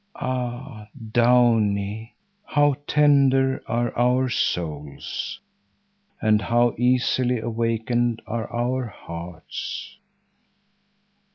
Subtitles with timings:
[0.15, 2.15] Ah Downie!
[2.43, 5.39] How tender are our souls,
[6.19, 9.97] and how easily awakened are our hearts!